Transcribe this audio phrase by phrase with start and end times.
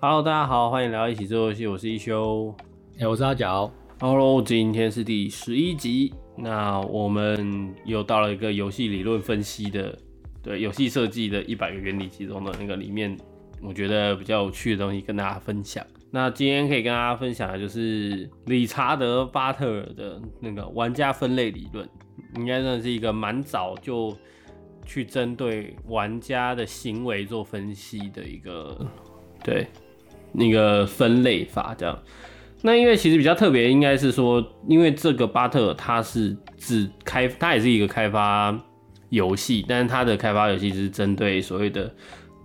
[0.00, 2.54] Hello，大家好，欢迎来到一起做游戏，我是一休。
[3.00, 3.68] 哎、我是阿角。
[3.98, 9.98] Hello，今天是第十一集，那我们又到了一个游戏理论分析的，
[10.40, 13.16] 对游戏设计的一百个原理其中的那个里面，
[13.60, 15.84] 我觉得比较有趣的东西跟大家分享。
[16.12, 21.88] 那今天可以跟大家分享的就是理查德·巴特尔的那个玩家分类理论，
[22.36, 24.16] 应该算是一个蛮早就
[24.86, 28.86] 去针对玩家的行为做分析的一个，
[29.42, 29.66] 对，
[30.32, 31.98] 那个分类法这样。
[32.62, 38.58] 那因为其实比较特别，应该是说，因为这个巴特尔他是只开，他也是一个开发
[39.10, 41.94] 游戏，但是他的开发游戏是针对所谓的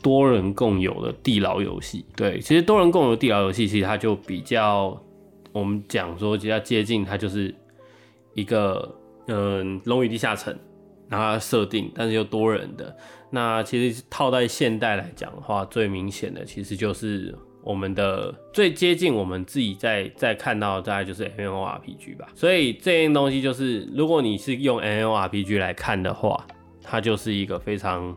[0.04, 2.06] 多人共有的地牢游戏。
[2.16, 4.96] 对，其实多人共有地牢游戏，其实它就比较
[5.52, 7.54] 我们讲说比较接近，它就是
[8.36, 8.96] 一个
[9.28, 10.54] 嗯《龙与地下城》，
[11.10, 12.96] 然后设定，但是又多人的。
[13.32, 22.28] 那其实套在现代来讲的话，最明显的其实就是我们的最接近我们自己在在看到的，大概就是 M O R P G 吧。
[22.36, 26.46] 所以这件东西就是，如果你是用 M O R P G 来看的话，
[26.82, 28.16] 它就是一个非常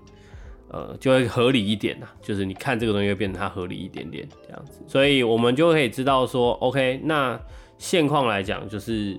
[0.68, 4.82] 呃就会合理一点呐，就是你看这个东西会变成它合理一点点这样子。
[4.86, 7.40] 所以我们就可以知道说，OK，那
[7.78, 9.18] 现况来讲就是。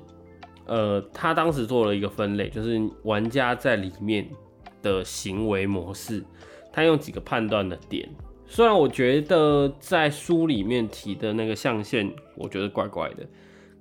[0.69, 4.27] 呃，他当时做了一个分类，就是玩家在里面
[4.81, 6.21] 的行为模式，
[6.73, 8.05] 他用几个判断的点。
[8.47, 13.27] 虽然我觉得在书里面提的那个象限，我觉得怪怪的，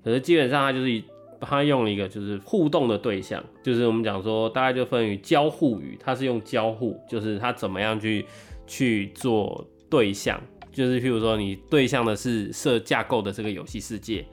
[0.04, 1.02] 可是基本上他就是以
[1.40, 8.26] 他用了一个就是互动的对象，就是我们讲说大概就分于交互语，它是用交互，就是他怎么样去
[8.66, 10.40] 去做对象，
[10.72, 14.26] 就是譬如说你对象的是设架构的这个游戏世界。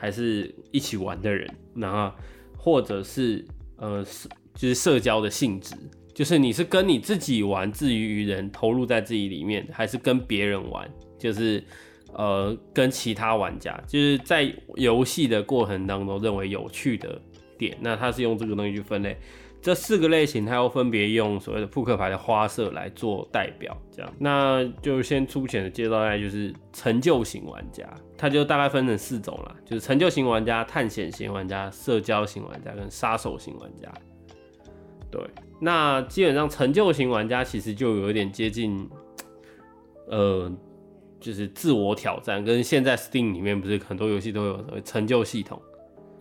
[0.00, 2.16] 还是一起玩的人，然后
[2.56, 3.44] 或者是
[3.78, 5.74] 呃是，就是社交的性质，
[6.18, 11.62] 就是你是跟你自己玩，至于于人，投入在自己里面，还是跟别人玩，就是
[12.12, 17.22] 呃，跟其他玩家，就是在游戏的过程当中认为有趣的
[17.56, 19.16] 点，那他是用这个东西去分类。
[19.62, 33.88] 这四个类型，它又分别用所谓的扑克牌的花色来做代表，这样，那就先粗浅的介绍一下，就是成就型玩家，它就大概分成四种啦，就是成就型玩家、探险型玩家、社交型玩家跟杀手型玩家。
[35.10, 35.20] 对，
[35.60, 38.88] 那基本上成就型玩家其实就有一点接近，
[40.06, 40.50] 呃，
[41.18, 45.60] 就是自我挑战，跟现在 Steam 里面不是很多游戏都有成就系统。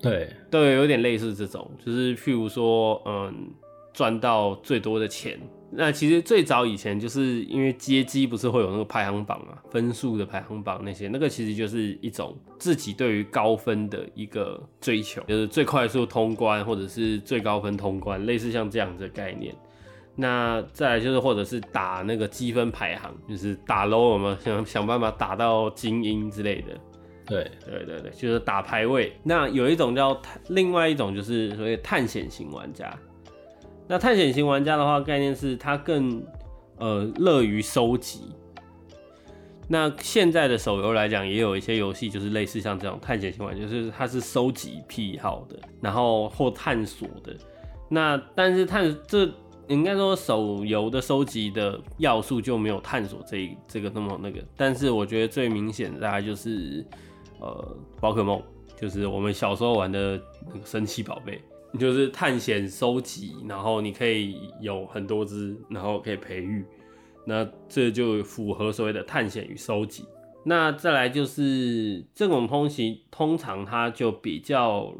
[0.01, 3.51] 对对，有点类似这种，就是譬如说，嗯，
[3.93, 5.39] 赚到最多的钱。
[5.69, 19.53] 那其实最早以前就是因为街机不是会有那个排行榜啊，分数的排行榜那些，那个其实就是一种自己对于高分的一个追求，就是最快速通关或者是最高分通关，类似像这样子的概念。
[20.15, 26.73] 那再来就是或者是打那个积分排行，就是打 low 我们想想办法打到精英之类的。
[27.25, 29.11] 对对对对，就是打排位。
[29.21, 32.97] 那有一种叫探，另外一种就是所谓探险型玩家。
[33.87, 36.21] 那探险型玩家的话，概念是他更
[36.77, 38.21] 呃乐于收集。
[39.67, 47.35] 那现在的手游来讲，也有一些游戏就是类似像这种探险型玩家，就是他是收集癖好的，然后或探索的。
[47.89, 49.29] 那但是探这
[49.67, 56.85] 应该说手游的收集的要素就没有探索这这个那么那个，但是我觉得最明显的大概就是。
[57.39, 58.41] 呃，宝可梦
[58.75, 61.39] 就是我们小时候玩的那个神奇宝贝，
[61.79, 66.65] 就是探险收集，然后你可以有很多只，然后可以培育，
[67.25, 70.05] 那这就符合所谓的探险与收集。
[70.45, 74.93] 那再来就是这种东西，通常它就比较，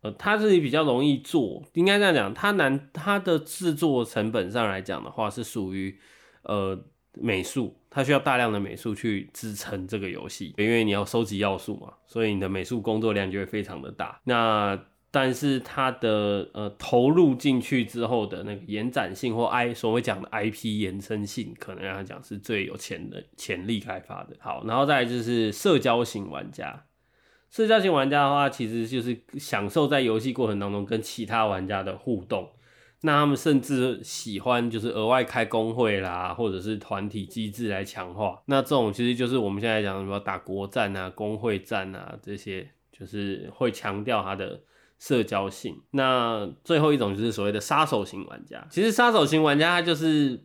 [0.00, 5.98] 呃，它是比较容易做，应该这样讲，它难，它的制作成本上来讲的话，是属于
[6.42, 6.78] 呃
[7.12, 7.76] 美术。
[7.90, 14.20] 它需要大量的美术去支撑这个游戏，因为你要收集要素嘛，所以你的美术工作量就会非常的大。
[14.24, 14.78] 那
[15.18, 24.36] 但是它的呃投入进去之后的那个延展性或 I 所谓讲的 IP 延伸性，可能让他讲是最有潜的潜力开发的。
[24.38, 26.84] 好，然后再就是社交型玩家，
[27.50, 32.50] 社交型玩家的话，其实就是享受在游戏过程当中跟其他玩家的互动。
[33.00, 38.42] 那他们甚至喜欢就是额外开工会啦，或者是团体机制来强化。
[38.44, 44.60] 那这种其实就是我们现在讲什么打国战啊、工会战啊这些，就是会强调它的
[44.98, 45.82] 社交性。
[45.90, 48.66] 那最后一种就是所谓的杀手型玩家。
[48.70, 50.40] 其实杀手型玩家他就是，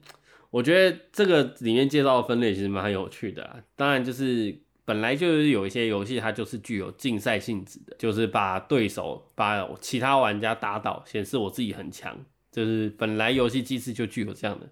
[0.49, 3.63] 我觉得这个里面介绍的分类其实蛮有趣的。
[3.75, 12.17] 当然就是本来就是有一些游戏它就是具有竞赛性质的，就是把对手把其他玩家打倒，显示我自己很强。
[12.51, 14.67] 就是本来游戏机制就具有这样的，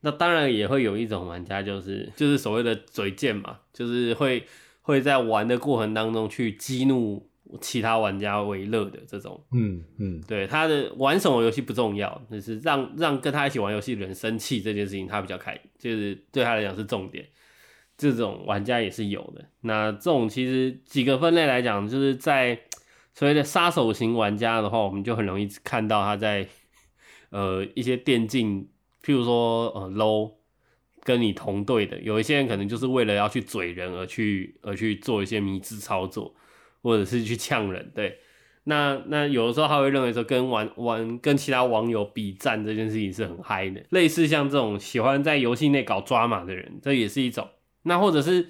[0.00, 4.46] 那当然也会有一种玩家，就是就是所谓的嘴贱嘛，就是会
[4.80, 7.28] 会在玩的过程当中去激怒
[7.60, 9.42] 其他玩家为乐的这种。
[9.52, 17.26] 嗯嗯，对他的玩什么游戏不重要，就是让让跟他一起玩游戏的人生气这件事情，他比较开，就是对他来讲是重点。
[17.98, 19.44] 这种玩家也是有的。
[19.60, 22.58] 那这种其实几个分类来讲，就是在
[23.14, 26.48] 所谓的杀手型玩家的话，我们就很容易看到他在
[27.30, 28.68] 呃一些电竞，
[29.04, 30.32] 譬如说呃 low
[31.04, 36.34] 跟你同队的，有一些人可能就是为了要去嘴人而去而去做一些迷之操作，
[36.82, 37.90] 或者是去呛人。
[37.94, 38.18] 对，
[38.64, 47.48] 那那有的时候他会认为说跟玩玩跟其他网友比战这件事情是很嗨的，类似像这种喜欢在游戏内搞抓马的人，这也是一种。
[47.84, 48.48] 那或者是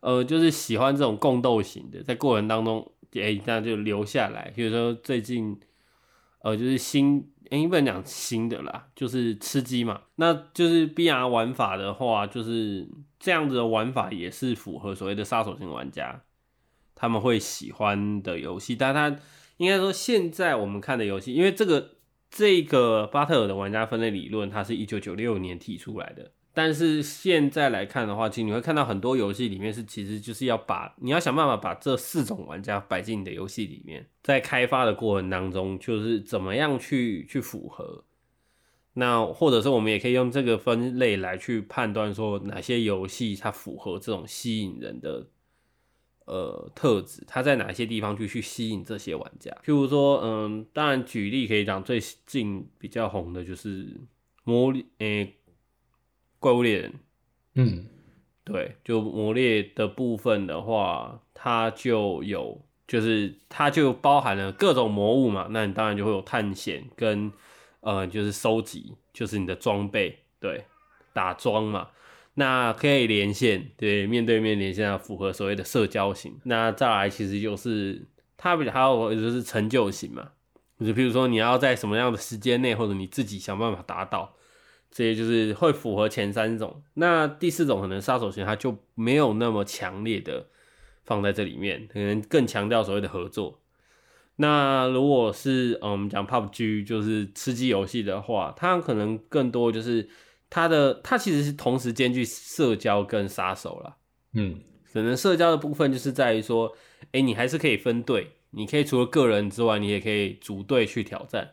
[0.00, 2.92] 呃就是喜欢这种共斗型的，在过程当中。
[3.14, 4.52] 哎，那就留下来。
[4.54, 5.58] 比如说最近，
[6.42, 10.02] 呃，就是新，哎，不能讲新的啦，就是吃鸡嘛。
[10.16, 12.86] 那就是 B R 玩法的话，就是
[13.18, 16.20] 这样子的玩法也是符合所谓的杀手型玩家
[16.98, 18.74] 他们会喜欢的游戏。
[18.74, 19.16] 但他
[19.58, 21.92] 应该说，现在我们看的游戏，因为这个
[22.28, 26.32] 这个巴特尔的玩家分类理论，它是一九九六年提出来的。
[26.52, 38.04] 但是现在来看的话，其实你会看到很多游戏里面是，其实就是要把你要想办法把这四种玩家摆进你的游戏里面，在开发的过程当中，就是怎么样去去符合。
[38.94, 45.28] 那或者是我们也可以用这个分类来去判断说哪些游戏它符合这种吸引人的
[46.28, 49.50] 呃特质，它在哪些地方去去吸引这些玩家。
[49.64, 54.00] 譬如说，嗯，当然举例可以讲，最近比较红的就是
[54.44, 55.34] 魔力诶。
[56.40, 56.94] 怪物猎人，
[57.56, 57.86] 嗯，
[58.44, 67.32] 对，就魔猎的部分的话，它就有，就是它就包含了各种魔物嘛，那你当然就会有探险跟
[67.80, 70.64] 呃，就是收集，就是你的装备，对，
[71.12, 71.88] 打桩嘛，
[72.38, 76.38] 那可以连线，对，面对面连线，符合所谓的社交型。
[76.44, 78.06] 那再来，其实就是
[78.36, 80.30] 它比较还有就是成就型嘛，
[80.78, 84.36] 就比如说你要在什么样的时间内，或者你自己想办法达到。
[84.90, 90.46] 这些就是会符合前三种，那第四种可能杀手型它就没有那么强烈的
[91.04, 93.60] 放在这里面，可能更强调所谓的合作。
[94.36, 100.08] 那如果是嗯我们讲 PUBG 就是吃鸡游戏的话，它可能更多就是
[100.50, 103.96] 它的他其实是同时兼具社交跟杀手了。
[104.34, 104.60] 嗯，
[104.92, 106.74] 可能社交的部分就是在于说，
[107.12, 111.50] 哎，你还是可以分队，你可以除了个人之外，你也可以组队去挑战。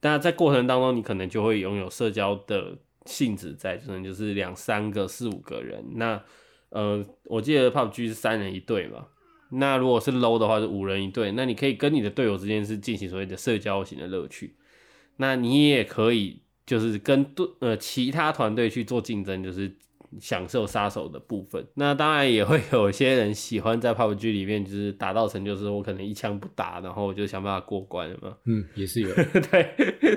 [0.00, 5.84] 但在过程当中，你可能就会拥有社交的性质在，可能就是两三个、四五个人。
[5.94, 6.22] 那
[6.70, 9.06] 呃，我记得 PUBG 是三人一队嘛。
[9.50, 11.32] 那如果是 low 的话，是五人一队。
[11.32, 14.54] 那你可以跟你的队友之间是进行所谓的社交型的乐趣。
[15.16, 19.74] 那你也可以就是跟对呃其他团队去做竞争，就是。
[20.22, 28.34] 享受杀手的部分，那当然也会有些人喜欢在 PUBG 里面，就是达到成就是我可能一枪不打，然后我就想办法过关嘛。
[28.46, 29.10] 嗯，也是有。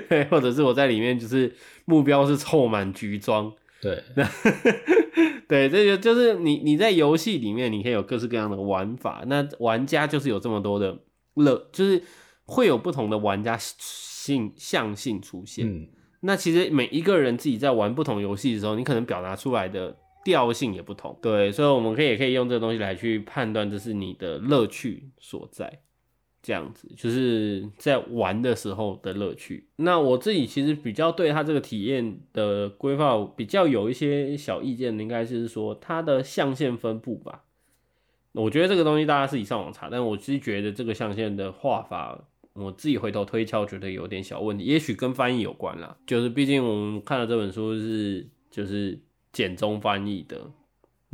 [0.08, 1.54] 对，或者是我在里面就是
[1.84, 3.52] 目标是凑满局装。
[3.82, 4.02] 对，
[5.46, 10.98] 对，这就就是你你在游戏里面你可以有各式各样的玩法，那玩家就是有这么多的
[11.34, 12.02] 乐，就是
[12.46, 15.68] 会有不同的玩家性向性出现。
[15.68, 15.86] 嗯。
[16.24, 25.80] 那其实每一个人自己在玩不同游戏的时候，你可能表达出来的调性也不同，对，所以我们可以也可以用这个东西来去判断这是你的乐趣所在，
[26.40, 29.68] 这样子就是在玩的时候的乐趣。
[29.76, 37.42] 那我自己其实比较对他这个体验的规划比较有一些小意见，应该是说它的象限分布吧。
[38.30, 42.28] 我觉得这个东西大家自己上网查，但我其实觉得这个象限的画法。
[42.54, 45.96] 我自己回头推敲，觉得有点小问题，也许跟翻译有关啦。
[46.06, 49.00] 就是毕竟我们看的这本书是就是
[49.32, 50.50] 简中翻译的。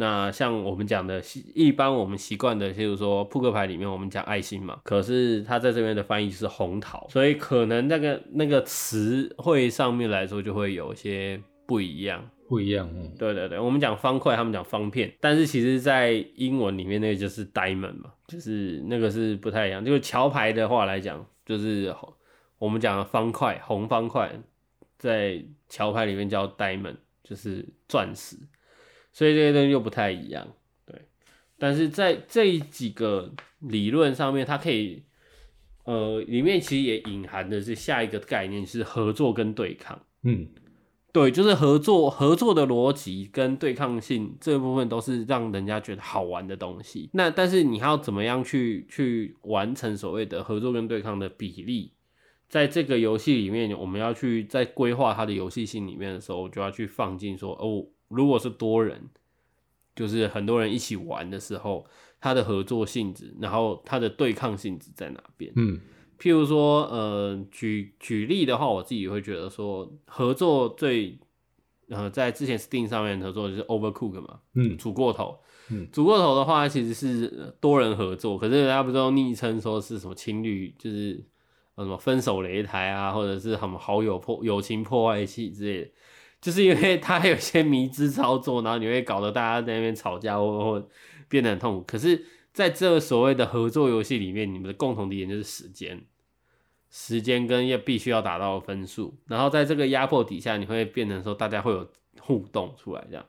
[0.01, 1.21] 那像我们讲的，
[1.55, 12.25] 一般我们习惯的，譬如说扑克牌里面我们讲爱心嘛，可是它在这边的翻译是红桃，所以可能那个那个词汇上面来说就会有些不一样。
[12.49, 12.89] 不一样，
[13.19, 19.85] 对对对，我们讲方块，他们讲方片，但是其实在英文里面那个就是 diamond 嘛，就是那个是不太一样。
[19.85, 21.95] 就是桥牌的话来讲，就是
[22.59, 24.33] 我们讲的方块，红方块，
[24.97, 28.39] 在桥牌里面叫 diamond，就是钻石，
[29.13, 30.49] 所以这些东西又不太一样。
[30.87, 30.99] 对，
[31.59, 35.05] 但是在这几个理论上面，它可以，
[35.85, 40.49] 呃，里面其实也隐含的是下一个概念是合作跟对抗，嗯。
[41.19, 47.11] 对，就是合作，合作的逻辑跟对抗性这部分都是让人家觉得好玩的东西。
[47.13, 51.91] 那但是你要怎么样去去完成所谓的合作跟对抗的比例，
[52.49, 59.09] 在这个游戏里面，我们要去在规划它的游戏性里面的时候，就要去放进说，哦，如果是多人，
[59.97, 61.85] 就是很多人一起玩的时候，
[62.21, 65.53] 它的合作性质，然后它的对抗性质在哪边？
[65.57, 65.81] 嗯
[66.19, 71.19] 譬如说，呃，举举例的话，我自己会觉得说，合作最，
[71.89, 74.77] 呃，在之前 Steam 上面合作就是 Overcook 嘛，嗯。
[74.77, 75.39] 煮过头，
[75.71, 75.89] 嗯。
[75.93, 81.25] 煮过头的话其实是呃多人合作，可是人家不是都昵称说是什么情侣，就是
[81.77, 85.91] 呃什么分手擂台啊，或者是什么好友破友情破坏器之类的，
[86.41, 90.89] 就是因为它有一些迷之操作，然后你会搞得大家在那边吵架或或
[91.29, 91.85] 变得很痛苦。
[91.87, 92.25] 可是
[92.59, 96.05] 在这个所谓的合作游戏里面，你们的共同敌人就是时间。
[96.91, 101.89] 时间跟要必须要达到的分数，然后在这个压迫底下，你会变成说大家会有
[102.19, 103.25] 互动出来这样，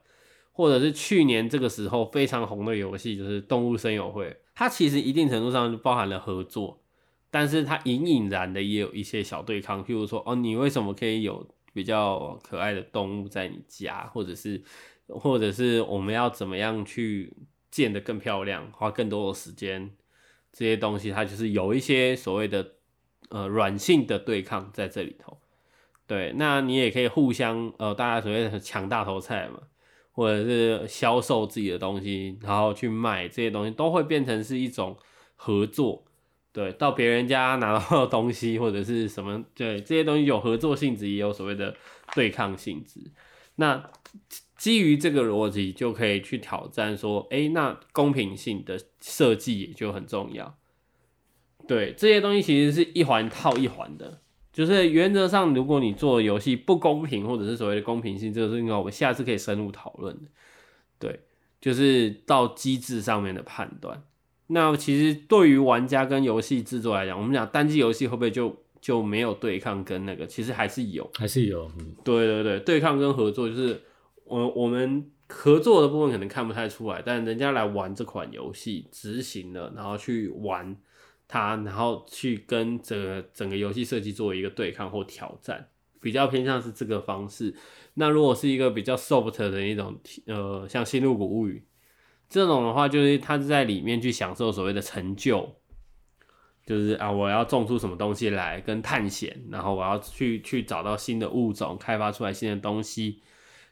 [0.52, 6.82] 或者是去年这个时候非常红的游戏就是《动物森友会》，它其实一定程度上包含了合作，
[7.30, 14.64] 但是它隐隐然的也有一些小对抗，譬如说哦，你为什么可以有比较可爱的动物在你家，或者是
[15.08, 17.32] 或者是我们要怎么样去
[17.70, 19.92] 建得更漂亮，花更多的时间，
[20.52, 22.74] 这些东西它就是有一些所谓的。
[23.32, 25.38] 呃，软性的对抗在这里头，
[26.08, 29.60] 对，那你也可以互相呃，大家所谓的抢大头菜嘛，
[30.14, 34.98] 或者是销售自己的东西，然后去卖这些东西，都会变成是一种
[35.36, 36.04] 合作，
[36.52, 41.76] 对，到别人家拿到东西或者是什么，对，这些东西有合作性质，也有所谓的
[42.16, 43.00] 对抗性质。
[43.60, 43.92] 那
[44.58, 50.58] 基于这个逻辑，就可以去挑战说，哎，那公平性的设计也就很重要。
[51.68, 54.22] 对这些东西其实是一环套一环的，
[54.54, 60.30] 就是原则上，如果你做游戏不公平，或者是所谓的公平性，这个是应该我们下次可以深入讨论的。
[60.98, 61.20] 对，
[61.60, 64.04] 就是到机制上面的判断。
[64.48, 70.26] 那其实对于玩家跟游戏制作来讲，我们讲单机游戏会不会就就没有对抗跟那个？
[70.28, 73.82] 其实还是有，还是有，嗯，对对对，对抗跟合作就是
[74.26, 80.78] 我我们合作的部分可能看不太出来，但人家来玩这款游戏，执行了，然后去玩。
[81.32, 85.70] 它，然后去跟整个整个游戏设计做一个对抗或挑战，
[86.02, 87.54] 比较偏向是这个方式。
[87.94, 89.96] 那如果是一个比较 soft 的一种，
[90.26, 91.60] 呃，像《新入谷物语》
[92.28, 95.48] 这种的话，就是他是在里面去享受所谓的成就，
[96.70, 103.24] 就是啊，我要种出什么东西来跟探险，然后我要去去找到新的物种，开发出来新的东西。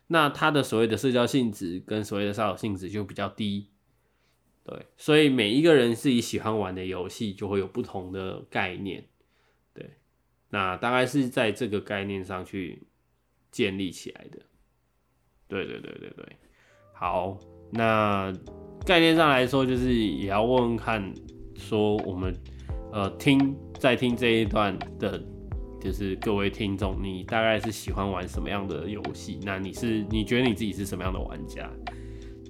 [0.07, 3.67] 那它的所谓的社交性质跟所谓的骚扰性质就比较低。
[4.63, 9.05] 对，所以每一个人自己喜欢玩的游戏就会有不同的概念，
[9.75, 9.91] 对，
[10.49, 12.87] 那大概是在这个概念上去
[13.51, 14.39] 建立起来的，
[15.47, 16.35] 对对对对对，
[16.93, 17.37] 好，
[17.71, 18.33] 那
[18.87, 21.13] 概念上来说，就是也要问问看，
[21.55, 22.33] 说我们
[22.91, 25.21] 呃听在听这一段的，
[25.81, 29.39] 就是各位听众，你大概是喜欢玩什么样的游戏？
[29.43, 31.69] 那你是你觉得你自己是什么样的玩家？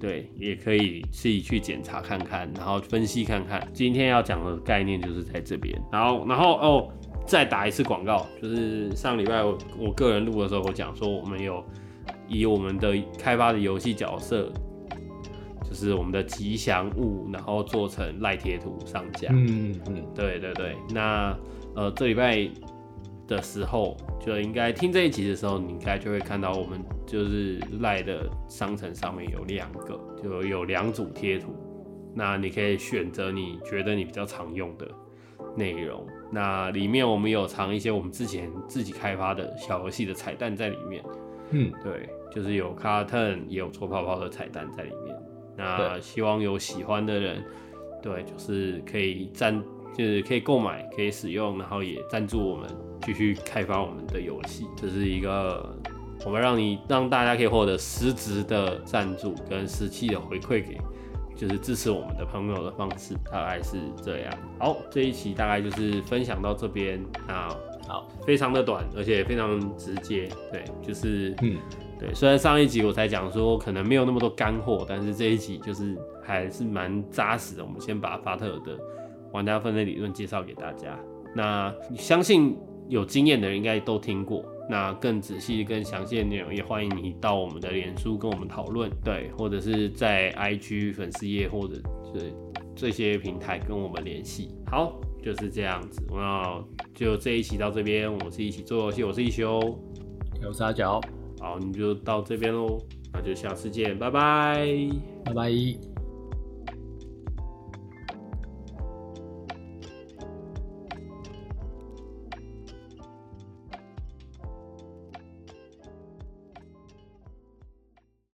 [0.00, 3.66] 对，也可以自己去检查看看，然后分析看看。
[3.72, 6.88] 今天要讲的概念就是在这边，然后，然后哦，
[7.26, 11.64] 再打一次广告，就是上礼拜我我个人录的时候，我讲说我们有
[12.28, 14.52] 以我们的开发的游戏角色，
[15.68, 19.28] 就是我们的吉祥物，然后做成赖贴图上架。
[19.30, 21.36] 嗯嗯，对对对，那
[21.74, 22.48] 呃这礼拜
[23.26, 31.54] 的时候，就应该听这一集的时候，你应该就会看到我们就是赖的商城上面有两个，就有两组贴图。
[32.14, 34.88] 那你可以选择你觉得你比较常用的
[35.54, 36.06] 内容。
[36.32, 41.04] 那里面我们有藏一些我们之前自己开发的小游戏的彩蛋在里面。
[41.50, 45.16] 嗯，对，就是有 carton 也有搓泡泡的彩蛋在里面。
[45.58, 47.44] 那希望有喜欢的人，
[48.00, 49.60] 对，就是可以赞，
[49.96, 52.70] 就是可以购买，可以使用，然后也赞助我们
[53.02, 54.66] 继续开发我们的游戏。
[54.76, 55.76] 这是一个
[56.24, 60.78] 我们让你让大家可以获得实质的赞助跟实际的回馈给，
[61.34, 64.32] 就是支持我们的朋友的方式，大概是这样。
[64.58, 67.48] 好，这一期大概就是分享到这边，那
[67.86, 71.56] 好，非常的短，而且非常直接，对，就是嗯，
[71.98, 77.64] 对，虽然上一集我才讲说可能没有那么多干货，但是这一集就是还是蛮扎实的。
[77.64, 78.78] 我们先把法特尔的
[79.32, 80.98] 玩家分类理论介绍给大家。
[81.34, 82.56] 那相信
[82.88, 84.44] 有经验的人应该都听过。
[84.70, 91.76] 那更仔细、更详细的内容，也欢迎你到我们的脸书跟我们讨论，对，或者是在 IG 粉丝页或者
[92.12, 92.32] 是
[92.76, 94.50] 这些平台跟我们联系。
[94.70, 96.02] 好，就是这样子。
[96.10, 96.62] 那
[96.94, 99.58] 就这一期到这边，我是一起做游戏，我是一休。
[100.42, 101.00] 有沙角，
[101.40, 102.78] 好，你就到这边喽，
[103.12, 104.66] 那就下次见，拜拜。
[105.24, 105.87] 拜拜。